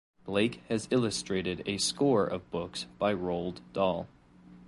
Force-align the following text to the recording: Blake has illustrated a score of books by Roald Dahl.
Blake 0.25 0.63
has 0.67 0.87
illustrated 0.89 1.61
a 1.67 1.77
score 1.77 2.25
of 2.25 2.49
books 2.49 2.87
by 2.97 3.13
Roald 3.13 3.57
Dahl. 3.71 4.07